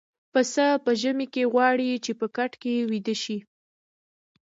[0.31, 3.37] پسه په ژمي کې غواړي چې په کټ کې ويده شي.